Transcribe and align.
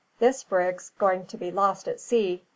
"This 0.17 0.43
brig's 0.43 0.89
going 0.97 1.27
to 1.27 1.37
be 1.37 1.51
lost 1.51 1.87
at 1.87 1.99
sea. 1.99 2.43